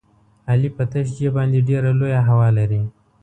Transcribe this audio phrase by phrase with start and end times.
[0.49, 2.81] علي په تش جېب باندې ډېره لویه هوا لري.